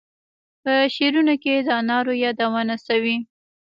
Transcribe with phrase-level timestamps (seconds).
[0.63, 3.15] په شعرونو کې د انارو یادونه شوې.